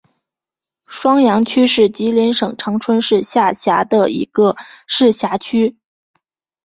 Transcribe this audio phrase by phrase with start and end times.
[0.87, 5.77] 双阳区是吉林省长春市下辖的一个市辖区。